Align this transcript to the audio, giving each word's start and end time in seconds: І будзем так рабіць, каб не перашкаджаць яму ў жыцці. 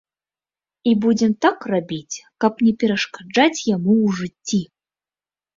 І 0.91 0.93
будзем 1.03 1.35
так 1.45 1.67
рабіць, 1.73 2.17
каб 2.45 2.53
не 2.69 2.73
перашкаджаць 2.85 3.63
яму 3.75 3.93
ў 4.05 4.19
жыцці. 4.23 4.65